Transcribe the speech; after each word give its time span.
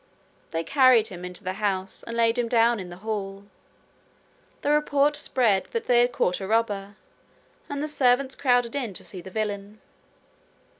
They 0.49 0.63
carried 0.63 1.09
him 1.09 1.23
into 1.23 1.43
the 1.43 1.53
house 1.61 2.01
and 2.01 2.17
laid 2.17 2.39
him 2.39 2.47
down 2.47 2.79
in 2.79 2.89
the 2.89 2.97
hall. 3.05 3.45
The 4.63 4.71
report 4.71 5.15
spread 5.15 5.65
that 5.73 5.85
they 5.85 5.99
had 5.99 6.11
caught 6.11 6.39
a 6.41 6.47
robber, 6.47 6.95
and 7.69 7.83
the 7.83 7.87
servants 7.87 8.33
crowded 8.35 8.75
in 8.75 8.95
to 8.95 9.03
see 9.03 9.21
the 9.21 9.29
villain. 9.29 9.79